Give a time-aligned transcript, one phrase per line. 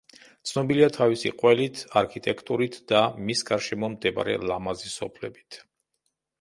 [0.51, 5.63] ცნობილია თავისი ყველით, არქიტექტურით და მის გარშემო მდებარე ლამაზი სოფლებით.